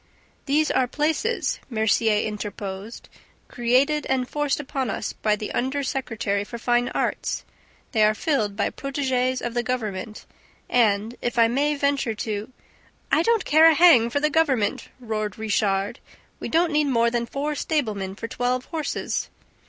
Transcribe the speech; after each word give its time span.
"These 0.47 0.71
are 0.71 0.87
'places,'" 0.87 1.59
Mercier 1.69 2.25
interposed, 2.27 3.07
"created 3.47 4.07
and 4.07 4.27
forced 4.27 4.59
upon 4.59 4.89
us 4.89 5.13
by 5.13 5.35
the 5.35 5.51
under 5.51 5.83
secretary 5.83 6.43
for 6.43 6.57
fine 6.57 6.89
arts. 6.89 7.43
They 7.91 8.03
are 8.03 8.15
filled 8.15 8.55
by 8.55 8.71
protegees 8.71 9.43
of 9.43 9.53
the 9.53 9.61
government 9.61 10.25
and, 10.67 11.13
if 11.21 11.37
I 11.37 11.47
may 11.47 11.75
venture 11.75 12.15
to..." 12.15 12.51
"I 13.11 13.21
don't 13.21 13.45
care 13.45 13.69
a 13.69 13.75
hang 13.75 14.09
for 14.09 14.19
the 14.19 14.31
government!" 14.31 14.89
roared 14.99 15.37
Richard. 15.37 15.99
"We 16.39 16.49
don't 16.49 16.71
need 16.73 16.87
more 16.87 17.11
than 17.11 17.27
four 17.27 17.53
stablemen 17.53 18.15
for 18.15 18.27
twelve 18.27 18.65
horses." 18.65 19.29